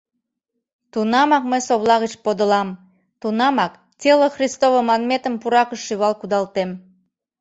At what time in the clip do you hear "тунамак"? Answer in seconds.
0.91-1.43, 3.21-3.73